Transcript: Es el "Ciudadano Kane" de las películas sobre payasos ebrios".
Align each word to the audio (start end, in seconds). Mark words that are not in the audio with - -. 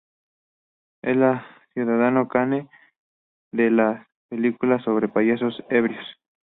Es 1.03 1.15
el 1.15 1.21
"Ciudadano 1.75 2.27
Kane" 2.27 2.67
de 3.51 3.69
las 3.69 4.07
películas 4.29 4.83
sobre 4.83 5.07
payasos 5.09 5.61
ebrios". 5.69 6.03